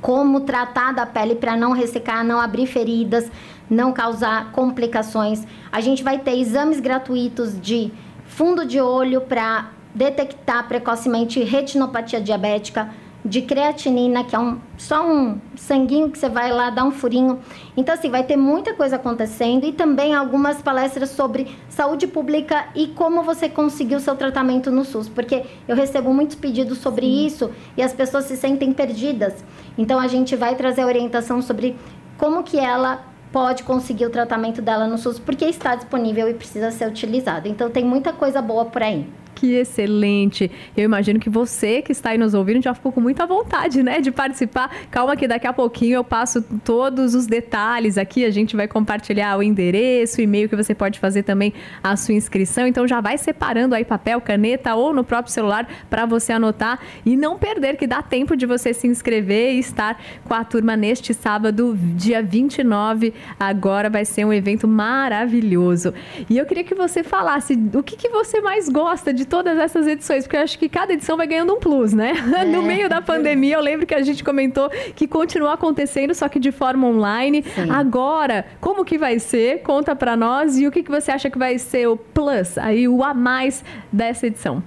Como 0.00 0.42
tratar 0.42 0.92
da 0.92 1.04
pele 1.04 1.34
para 1.34 1.56
não 1.56 1.72
ressecar, 1.72 2.24
não 2.24 2.40
abrir 2.40 2.68
feridas, 2.68 3.28
não 3.68 3.92
causar 3.92 4.52
complicações. 4.52 5.44
A 5.72 5.80
gente 5.80 6.04
vai 6.04 6.20
ter 6.20 6.38
exames 6.38 6.78
gratuitos 6.78 7.60
de 7.60 7.90
fundo 8.24 8.64
de 8.64 8.80
olho 8.80 9.22
para 9.22 9.72
detectar 9.92 10.68
precocemente 10.68 11.42
retinopatia 11.42 12.20
diabética, 12.20 12.88
de 13.28 13.42
creatinina, 13.42 14.24
que 14.24 14.34
é 14.34 14.38
um, 14.38 14.58
só 14.76 15.06
um 15.06 15.38
sanguinho 15.54 16.10
que 16.10 16.18
você 16.18 16.28
vai 16.28 16.50
lá 16.50 16.70
dar 16.70 16.84
um 16.84 16.90
furinho. 16.90 17.38
Então, 17.76 17.94
assim, 17.94 18.10
vai 18.10 18.24
ter 18.24 18.36
muita 18.36 18.74
coisa 18.74 18.96
acontecendo 18.96 19.66
e 19.66 19.72
também 19.72 20.14
algumas 20.14 20.62
palestras 20.62 21.10
sobre 21.10 21.56
saúde 21.68 22.06
pública 22.06 22.68
e 22.74 22.88
como 22.88 23.22
você 23.22 23.48
conseguiu 23.48 23.98
o 23.98 24.00
seu 24.00 24.16
tratamento 24.16 24.70
no 24.70 24.84
SUS, 24.84 25.08
porque 25.08 25.44
eu 25.66 25.76
recebo 25.76 26.12
muitos 26.12 26.36
pedidos 26.36 26.78
sobre 26.78 27.06
Sim. 27.06 27.26
isso 27.26 27.50
e 27.76 27.82
as 27.82 27.92
pessoas 27.92 28.24
se 28.24 28.36
sentem 28.36 28.72
perdidas. 28.72 29.44
Então, 29.76 30.00
a 30.00 30.08
gente 30.08 30.34
vai 30.34 30.56
trazer 30.56 30.84
orientação 30.84 31.42
sobre 31.42 31.76
como 32.16 32.42
que 32.42 32.58
ela 32.58 33.04
pode 33.30 33.62
conseguir 33.62 34.06
o 34.06 34.10
tratamento 34.10 34.62
dela 34.62 34.86
no 34.86 34.96
SUS, 34.96 35.18
porque 35.18 35.44
está 35.44 35.74
disponível 35.74 36.28
e 36.28 36.34
precisa 36.34 36.70
ser 36.70 36.88
utilizado. 36.88 37.46
Então, 37.46 37.70
tem 37.70 37.84
muita 37.84 38.12
coisa 38.12 38.40
boa 38.40 38.64
por 38.64 38.82
aí. 38.82 39.06
Que 39.38 39.54
excelente! 39.54 40.50
Eu 40.76 40.82
imagino 40.82 41.20
que 41.20 41.30
você 41.30 41.80
que 41.80 41.92
está 41.92 42.10
aí 42.10 42.18
nos 42.18 42.34
ouvindo 42.34 42.60
já 42.60 42.74
ficou 42.74 42.90
com 42.90 43.00
muita 43.00 43.24
vontade, 43.24 43.84
né, 43.84 44.00
de 44.00 44.10
participar. 44.10 44.68
Calma 44.90 45.14
que 45.14 45.28
daqui 45.28 45.46
a 45.46 45.52
pouquinho 45.52 45.94
eu 45.94 46.02
passo 46.02 46.42
todos 46.64 47.14
os 47.14 47.28
detalhes 47.28 47.96
aqui. 47.96 48.24
A 48.24 48.30
gente 48.30 48.56
vai 48.56 48.66
compartilhar 48.66 49.38
o 49.38 49.42
endereço, 49.42 50.20
o 50.20 50.24
e-mail 50.24 50.48
que 50.48 50.56
você 50.56 50.74
pode 50.74 50.98
fazer 50.98 51.22
também 51.22 51.54
a 51.84 51.94
sua 51.94 52.14
inscrição. 52.14 52.66
Então 52.66 52.88
já 52.88 53.00
vai 53.00 53.16
separando 53.16 53.76
aí 53.76 53.84
papel, 53.84 54.20
caneta 54.20 54.74
ou 54.74 54.92
no 54.92 55.04
próprio 55.04 55.32
celular 55.32 55.68
para 55.88 56.04
você 56.04 56.32
anotar 56.32 56.80
e 57.06 57.16
não 57.16 57.38
perder 57.38 57.76
que 57.76 57.86
dá 57.86 58.02
tempo 58.02 58.36
de 58.36 58.44
você 58.44 58.74
se 58.74 58.88
inscrever 58.88 59.54
e 59.54 59.60
estar 59.60 60.02
com 60.24 60.34
a 60.34 60.42
turma 60.42 60.76
neste 60.76 61.14
sábado, 61.14 61.78
dia 61.94 62.20
29. 62.20 63.14
Agora 63.38 63.88
vai 63.88 64.04
ser 64.04 64.24
um 64.24 64.32
evento 64.32 64.66
maravilhoso. 64.66 65.94
E 66.28 66.36
eu 66.36 66.44
queria 66.44 66.64
que 66.64 66.74
você 66.74 67.04
falasse 67.04 67.56
o 67.72 67.84
que, 67.84 67.96
que 67.96 68.08
você 68.08 68.40
mais 68.40 68.68
gosta 68.68 69.14
de 69.14 69.27
todas 69.28 69.58
essas 69.58 69.86
edições, 69.86 70.24
porque 70.24 70.36
eu 70.36 70.40
acho 70.40 70.58
que 70.58 70.68
cada 70.68 70.92
edição 70.92 71.16
vai 71.16 71.26
ganhando 71.26 71.54
um 71.54 71.60
plus, 71.60 71.92
né? 71.92 72.12
É. 72.38 72.44
No 72.44 72.62
meio 72.62 72.88
da 72.88 73.02
pandemia, 73.02 73.56
eu 73.56 73.60
lembro 73.60 73.84
que 73.84 73.94
a 73.94 74.02
gente 74.02 74.22
comentou 74.22 74.70
que 74.94 75.08
continua 75.08 75.54
acontecendo, 75.54 76.14
só 76.14 76.28
que 76.28 76.38
de 76.38 76.52
forma 76.52 76.86
online. 76.86 77.42
Sim. 77.42 77.68
Agora, 77.70 78.46
como 78.60 78.84
que 78.84 78.96
vai 78.96 79.18
ser? 79.18 79.62
Conta 79.62 79.96
para 79.96 80.16
nós 80.16 80.56
e 80.56 80.66
o 80.66 80.70
que, 80.70 80.82
que 80.82 80.90
você 80.90 81.10
acha 81.10 81.28
que 81.28 81.38
vai 81.38 81.58
ser 81.58 81.88
o 81.88 81.96
plus, 81.96 82.56
aí 82.58 82.86
o 82.86 83.02
a 83.02 83.12
mais 83.12 83.64
dessa 83.92 84.26
edição? 84.28 84.62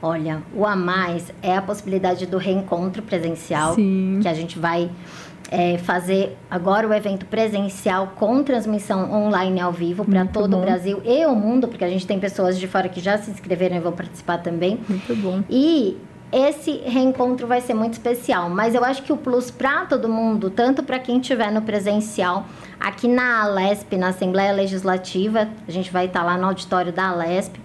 Olha, 0.00 0.42
o 0.54 0.66
a 0.66 0.74
mais 0.74 1.32
é 1.42 1.56
a 1.56 1.62
possibilidade 1.62 2.26
do 2.26 2.36
reencontro 2.36 3.02
presencial, 3.02 3.74
Sim. 3.74 4.18
que 4.20 4.28
a 4.28 4.34
gente 4.34 4.58
vai 4.58 4.90
é, 5.52 5.76
fazer 5.76 6.38
agora 6.50 6.88
o 6.88 6.94
evento 6.94 7.26
presencial 7.26 8.14
com 8.16 8.42
transmissão 8.42 9.12
online 9.12 9.60
ao 9.60 9.70
vivo 9.70 10.02
para 10.02 10.24
todo 10.24 10.52
bom. 10.52 10.58
o 10.58 10.60
Brasil 10.62 11.02
e 11.04 11.26
o 11.26 11.34
mundo, 11.34 11.68
porque 11.68 11.84
a 11.84 11.88
gente 11.90 12.06
tem 12.06 12.18
pessoas 12.18 12.58
de 12.58 12.66
fora 12.66 12.88
que 12.88 13.00
já 13.00 13.18
se 13.18 13.30
inscreveram 13.30 13.76
e 13.76 13.80
vão 13.80 13.92
participar 13.92 14.38
também. 14.38 14.80
Muito 14.88 15.14
bom. 15.14 15.42
E 15.50 15.98
esse 16.32 16.78
reencontro 16.86 17.46
vai 17.46 17.60
ser 17.60 17.74
muito 17.74 17.92
especial, 17.92 18.48
mas 18.48 18.74
eu 18.74 18.82
acho 18.82 19.02
que 19.02 19.12
o 19.12 19.16
plus 19.18 19.50
para 19.50 19.84
todo 19.84 20.08
mundo, 20.08 20.48
tanto 20.48 20.82
para 20.82 20.98
quem 20.98 21.20
estiver 21.20 21.52
no 21.52 21.60
presencial, 21.60 22.46
aqui 22.80 23.06
na 23.06 23.42
Alesp, 23.42 23.94
na 23.98 24.08
Assembleia 24.08 24.52
Legislativa, 24.52 25.50
a 25.68 25.70
gente 25.70 25.92
vai 25.92 26.06
estar 26.06 26.22
lá 26.22 26.38
no 26.38 26.46
auditório 26.46 26.90
da 26.90 27.10
Alesp, 27.10 27.56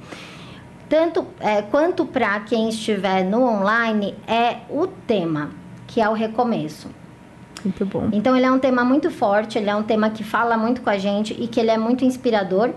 tanto 0.90 1.26
é, 1.40 1.62
quanto 1.62 2.06
para 2.06 2.38
quem 2.42 2.68
estiver 2.68 3.24
no 3.24 3.44
online, 3.44 4.14
é 4.28 4.58
o 4.70 4.88
tema, 4.88 5.52
que 5.88 6.02
é 6.02 6.10
o 6.10 6.14
recomeço. 6.14 6.97
Muito 7.64 7.86
bom. 7.86 8.10
Então 8.12 8.36
ele 8.36 8.46
é 8.46 8.52
um 8.52 8.60
tema 8.60 8.84
muito 8.84 9.10
forte, 9.10 9.58
ele 9.58 9.70
é 9.70 9.76
um 9.76 9.84
tema 9.84 10.10
que 10.10 10.24
fala 10.24 10.58
muito 10.58 10.82
com 10.82 10.90
a 10.90 10.98
gente 10.98 11.36
e 11.40 11.48
que 11.48 11.60
ele 11.60 11.72
é 11.72 11.78
muito 11.78 12.06
inspirador. 12.06 12.72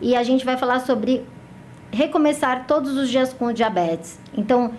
E 0.00 0.14
a 0.14 0.22
gente 0.22 0.44
vai 0.44 0.56
falar 0.56 0.80
sobre 0.80 1.24
recomeçar 1.90 2.66
todos 2.66 2.96
os 2.96 3.08
dias 3.08 3.32
com 3.32 3.46
o 3.46 3.52
diabetes. 3.52 4.18
Então, 4.36 4.72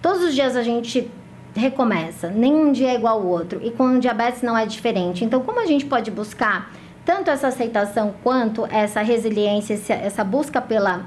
todos 0.00 0.22
os 0.22 0.34
dias 0.34 0.56
a 0.56 0.62
gente 0.62 1.10
recomeça, 1.54 2.28
nenhum 2.28 2.72
dia 2.72 2.92
é 2.92 2.94
igual 2.94 3.18
ao 3.18 3.26
outro. 3.26 3.60
E 3.62 3.70
com 3.70 3.96
o 3.96 4.00
diabetes 4.00 4.42
não 4.42 4.56
é 4.56 4.64
diferente. 4.64 5.24
Então, 5.24 5.40
como 5.40 5.60
a 5.60 5.66
gente 5.66 5.84
pode 5.84 6.10
buscar 6.10 6.70
tanto 7.04 7.30
essa 7.30 7.48
aceitação 7.48 8.14
quanto 8.22 8.66
essa 8.66 9.00
resiliência, 9.00 9.78
essa 9.94 10.22
busca 10.22 10.60
pela 10.60 11.06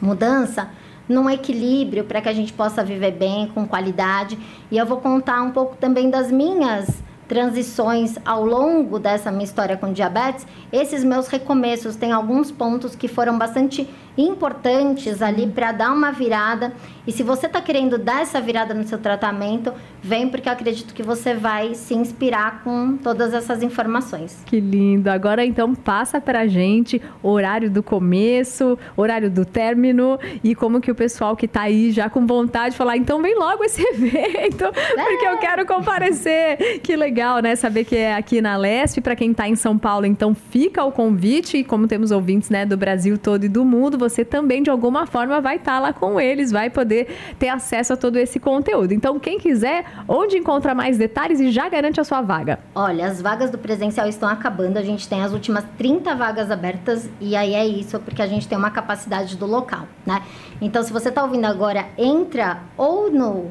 mudança, 0.00 0.70
num 1.10 1.28
equilíbrio 1.28 2.04
para 2.04 2.22
que 2.22 2.28
a 2.28 2.32
gente 2.32 2.52
possa 2.52 2.84
viver 2.84 3.10
bem, 3.10 3.48
com 3.48 3.66
qualidade. 3.66 4.38
E 4.70 4.78
eu 4.78 4.86
vou 4.86 4.98
contar 4.98 5.42
um 5.42 5.50
pouco 5.50 5.76
também 5.76 6.08
das 6.08 6.30
minhas 6.30 7.02
transições 7.30 8.16
ao 8.24 8.44
longo 8.44 8.98
dessa 8.98 9.30
minha 9.30 9.44
história 9.44 9.76
com 9.76 9.92
diabetes, 9.92 10.44
esses 10.72 11.04
meus 11.04 11.28
recomeços 11.28 11.94
têm 11.94 12.10
alguns 12.10 12.50
pontos 12.50 12.96
que 12.96 13.06
foram 13.06 13.38
bastante 13.38 13.88
importantes 14.16 15.22
ali 15.22 15.46
para 15.46 15.72
dar 15.72 15.92
uma 15.92 16.10
virada. 16.10 16.72
E 17.06 17.12
se 17.12 17.22
você 17.22 17.46
está 17.46 17.60
querendo 17.60 17.98
dar 17.98 18.22
essa 18.22 18.40
virada 18.40 18.74
no 18.74 18.84
seu 18.84 18.98
tratamento, 18.98 19.72
vem 20.02 20.28
porque 20.28 20.48
eu 20.48 20.52
acredito 20.52 20.94
que 20.94 21.02
você 21.02 21.34
vai 21.34 21.74
se 21.74 21.94
inspirar 21.94 22.62
com 22.62 22.96
todas 22.96 23.32
essas 23.32 23.62
informações. 23.62 24.42
Que 24.46 24.60
lindo! 24.60 25.08
Agora 25.08 25.44
então 25.44 25.74
passa 25.74 26.20
para 26.20 26.40
a 26.40 26.46
gente 26.46 27.00
horário 27.22 27.70
do 27.70 27.82
começo, 27.82 28.78
horário 28.96 29.30
do 29.30 29.44
término 29.44 30.18
e 30.44 30.54
como 30.54 30.80
que 30.80 30.90
o 30.90 30.94
pessoal 30.94 31.36
que 31.36 31.46
está 31.46 31.62
aí 31.62 31.90
já 31.90 32.10
com 32.10 32.26
vontade 32.26 32.72
de 32.72 32.76
falar, 32.76 32.96
então 32.96 33.20
vem 33.22 33.36
logo 33.36 33.64
esse 33.64 33.82
evento, 33.92 34.64
é. 34.64 35.04
porque 35.04 35.26
eu 35.26 35.38
quero 35.38 35.66
comparecer. 35.66 36.80
Que 36.82 36.96
legal, 36.96 37.40
né? 37.40 37.56
Saber 37.56 37.84
que 37.84 37.96
é 37.96 38.14
aqui 38.14 38.40
na 38.40 38.56
Lesp, 38.56 39.00
para 39.00 39.16
quem 39.16 39.30
está 39.30 39.48
em 39.48 39.56
São 39.56 39.78
Paulo, 39.78 40.06
então 40.06 40.34
fica 40.34 40.84
o 40.84 40.92
convite 40.92 41.58
e 41.58 41.64
como 41.64 41.86
temos 41.86 42.10
ouvintes, 42.10 42.50
né, 42.50 42.64
do 42.64 42.76
Brasil 42.76 43.16
todo 43.18 43.44
e 43.44 43.48
do 43.48 43.64
mundo, 43.64 43.98
você 44.00 44.24
também 44.24 44.62
de 44.62 44.70
alguma 44.70 45.06
forma 45.06 45.40
vai 45.40 45.56
estar 45.56 45.74
tá 45.74 45.78
lá 45.78 45.92
com 45.92 46.20
eles, 46.20 46.50
vai 46.50 46.68
poder 46.70 47.06
ter 47.38 47.48
acesso 47.48 47.92
a 47.92 47.96
todo 47.96 48.16
esse 48.16 48.40
conteúdo. 48.40 48.92
Então, 48.92 49.20
quem 49.20 49.38
quiser, 49.38 49.84
onde 50.08 50.36
encontra 50.36 50.74
mais 50.74 50.98
detalhes 50.98 51.38
e 51.38 51.52
já 51.52 51.68
garante 51.68 52.00
a 52.00 52.04
sua 52.04 52.22
vaga? 52.22 52.58
Olha, 52.74 53.06
as 53.06 53.20
vagas 53.20 53.50
do 53.50 53.58
presencial 53.58 54.08
estão 54.08 54.28
acabando, 54.28 54.78
a 54.78 54.82
gente 54.82 55.08
tem 55.08 55.22
as 55.22 55.32
últimas 55.32 55.64
30 55.78 56.14
vagas 56.16 56.50
abertas 56.50 57.08
e 57.20 57.36
aí 57.36 57.54
é 57.54 57.66
isso, 57.66 58.00
porque 58.00 58.22
a 58.22 58.26
gente 58.26 58.48
tem 58.48 58.58
uma 58.58 58.70
capacidade 58.70 59.36
do 59.36 59.46
local, 59.46 59.86
né? 60.04 60.22
Então, 60.60 60.82
se 60.82 60.92
você 60.92 61.10
está 61.10 61.22
ouvindo 61.22 61.44
agora, 61.44 61.86
entra 61.96 62.58
ou 62.76 63.10
no 63.10 63.50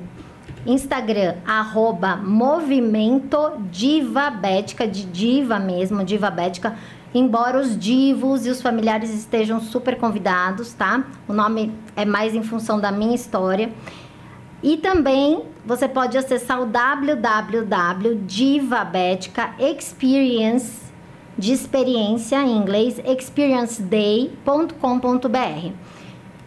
Instagram, 0.65 1.36
arroba 1.46 2.15
Movimento 2.18 3.53
Diva 3.72 4.29
Bética, 4.29 4.88
de 4.88 5.06
diva 5.06 5.60
mesmo, 5.60 6.03
diva 6.03 6.29
bética. 6.29 6.75
Embora 7.13 7.59
os 7.59 7.77
divos 7.77 8.45
e 8.45 8.49
os 8.49 8.61
familiares 8.61 9.11
estejam 9.11 9.59
super 9.59 9.97
convidados, 9.97 10.73
tá? 10.73 11.03
O 11.27 11.33
nome 11.33 11.73
é 11.95 12.05
mais 12.05 12.33
em 12.35 12.43
função 12.43 12.79
da 12.79 12.91
minha 12.91 13.15
história. 13.15 13.73
E 14.61 14.77
também 14.77 15.43
você 15.65 15.87
pode 15.87 16.15
acessar 16.17 16.61
o 16.61 16.65
www.divabética 16.65 19.51
experience 19.57 20.89
de 21.37 21.53
experiência 21.53 22.43
em 22.43 22.57
inglês 22.57 22.99
experienceday.com.br. 22.99 25.73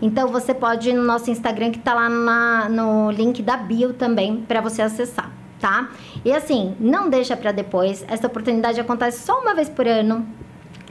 Então 0.03 0.29
você 0.29 0.53
pode 0.53 0.91
ir 0.91 0.93
no 0.93 1.03
nosso 1.03 1.31
Instagram 1.31 1.71
que 1.71 1.79
está 1.79 1.95
lá 1.95 2.09
na, 2.09 2.69
no 2.69 3.11
link 3.11 3.43
da 3.43 3.57
bio 3.57 3.95
também 3.95 4.45
para 4.47 4.61
você 4.61 4.83
acessar, 4.83 5.33
tá? 5.59 5.89
E 6.25 6.33
assim, 6.33 6.77
não 6.79 7.09
deixa 7.09 7.37
para 7.37 7.53
depois. 7.53 8.05
Essa 8.07 8.27
oportunidade 8.27 8.81
acontece 8.81 9.25
só 9.25 9.41
uma 9.41 9.55
vez 9.55 9.71
por 9.71 9.87
ano. 9.87 10.27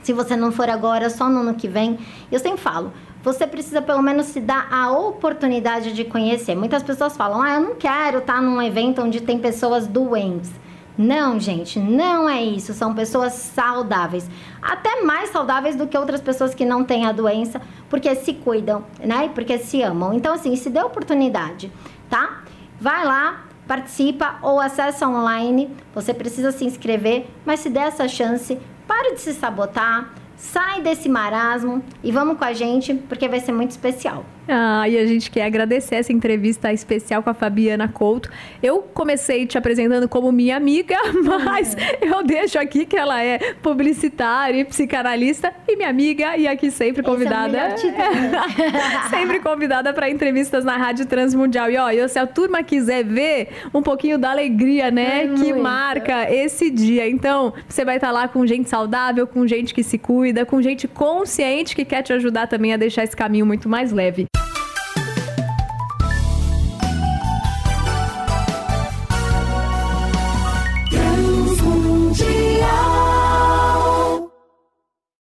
Se 0.02 0.12
você 0.12 0.36
não 0.36 0.50
for 0.50 0.68
agora, 0.68 1.08
só 1.08 1.28
no 1.28 1.40
ano 1.40 1.54
que 1.54 1.68
vem. 1.68 1.98
Eu 2.30 2.38
sempre 2.38 2.60
falo, 2.60 2.92
você 3.22 3.46
precisa 3.46 3.80
pelo 3.80 4.02
menos 4.02 4.26
se 4.26 4.40
dar 4.40 4.68
a 4.70 4.90
oportunidade 4.90 5.92
de 5.92 6.04
conhecer. 6.04 6.54
Muitas 6.56 6.82
pessoas 6.82 7.16
falam: 7.16 7.40
"Ah, 7.40 7.54
eu 7.54 7.60
não 7.60 7.74
quero 7.76 8.18
estar 8.18 8.34
tá 8.34 8.42
num 8.42 8.60
evento 8.60 9.00
onde 9.00 9.20
tem 9.20 9.38
pessoas 9.38 9.86
doentes". 9.86 10.50
Não, 10.96 11.40
gente, 11.40 11.78
não 11.78 12.28
é 12.28 12.42
isso. 12.42 12.74
São 12.74 12.94
pessoas 12.94 13.32
saudáveis, 13.32 14.28
até 14.60 15.02
mais 15.02 15.30
saudáveis 15.30 15.74
do 15.74 15.86
que 15.86 15.96
outras 15.96 16.20
pessoas 16.20 16.54
que 16.54 16.66
não 16.66 16.84
têm 16.84 17.06
a 17.06 17.12
doença, 17.12 17.62
porque 17.88 18.14
se 18.14 18.34
cuidam, 18.34 18.84
né? 19.00 19.30
Porque 19.34 19.58
se 19.58 19.82
amam. 19.82 20.12
Então, 20.12 20.34
assim, 20.34 20.54
se 20.54 20.68
dê 20.68 20.82
oportunidade, 20.82 21.72
tá? 22.10 22.42
Vai 22.78 23.06
lá, 23.06 23.44
participa 23.66 24.36
ou 24.42 24.60
acessa 24.60 25.08
online. 25.08 25.74
Você 25.94 26.12
precisa 26.12 26.52
se 26.52 26.64
inscrever, 26.64 27.26
mas 27.46 27.60
se 27.60 27.70
der 27.70 27.88
essa 27.88 28.06
chance, 28.06 28.58
pare 28.86 29.14
de 29.14 29.20
se 29.20 29.32
sabotar 29.32 30.12
Sai 30.42 30.82
desse 30.82 31.08
marasmo 31.08 31.84
e 32.02 32.10
vamos 32.10 32.36
com 32.36 32.44
a 32.44 32.52
gente, 32.52 32.92
porque 32.94 33.28
vai 33.28 33.38
ser 33.38 33.52
muito 33.52 33.70
especial. 33.70 34.24
Ah, 34.48 34.88
e 34.88 34.98
a 34.98 35.06
gente 35.06 35.30
quer 35.30 35.44
agradecer 35.44 35.94
essa 35.96 36.12
entrevista 36.12 36.72
especial 36.72 37.22
com 37.22 37.30
a 37.30 37.34
Fabiana 37.34 37.88
Couto. 37.88 38.28
Eu 38.62 38.82
comecei 38.82 39.46
te 39.46 39.56
apresentando 39.56 40.08
como 40.08 40.32
minha 40.32 40.56
amiga, 40.56 40.96
mas 41.44 41.76
eu 42.00 42.22
deixo 42.24 42.58
aqui 42.58 42.84
que 42.84 42.96
ela 42.96 43.22
é 43.22 43.54
publicitária 43.62 44.60
e 44.60 44.64
psicanalista 44.64 45.52
e 45.68 45.76
minha 45.76 45.88
amiga 45.88 46.36
e 46.36 46.48
aqui 46.48 46.70
sempre 46.70 47.02
convidada. 47.02 47.56
É 47.56 47.76
sempre 49.10 49.38
convidada 49.38 49.92
para 49.92 50.10
entrevistas 50.10 50.64
na 50.64 50.76
Rádio 50.76 51.06
Transmundial. 51.06 51.70
E 51.70 51.78
ó, 51.78 52.08
se 52.08 52.18
a 52.18 52.26
turma 52.26 52.62
quiser 52.62 53.04
ver 53.04 53.48
um 53.72 53.82
pouquinho 53.82 54.18
da 54.18 54.30
alegria, 54.30 54.90
né, 54.90 55.24
é 55.24 55.28
que 55.28 55.52
marca 55.52 56.30
esse 56.32 56.68
dia. 56.70 57.08
Então, 57.08 57.52
você 57.68 57.84
vai 57.84 57.96
estar 57.96 58.10
lá 58.10 58.26
com 58.26 58.44
gente 58.46 58.68
saudável, 58.68 59.26
com 59.26 59.46
gente 59.46 59.72
que 59.72 59.82
se 59.82 59.98
cuida, 59.98 60.44
com 60.44 60.60
gente 60.60 60.88
consciente 60.88 61.76
que 61.76 61.84
quer 61.84 62.02
te 62.02 62.12
ajudar 62.12 62.48
também 62.48 62.72
a 62.72 62.76
deixar 62.76 63.04
esse 63.04 63.16
caminho 63.16 63.46
muito 63.46 63.68
mais 63.68 63.92
leve. 63.92 64.31